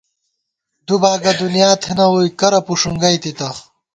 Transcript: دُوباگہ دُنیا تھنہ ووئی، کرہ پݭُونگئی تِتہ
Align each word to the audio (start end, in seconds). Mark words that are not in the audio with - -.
دُوباگہ 0.85 1.31
دُنیا 1.41 1.69
تھنہ 1.83 2.05
ووئی، 2.11 2.29
کرہ 2.39 2.59
پݭُونگئی 2.65 3.17
تِتہ 3.23 3.49